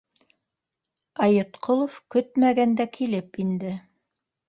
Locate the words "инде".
3.47-3.81